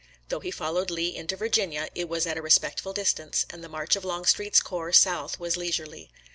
[0.29, 3.69] Though he followed Lee into Virginia, it was at a respect ful distance, and the
[3.69, 6.09] march of Longstreet's corps south was leisurely.